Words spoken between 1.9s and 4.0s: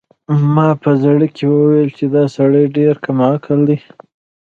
چې دا سړی ډېر کم عقل دی.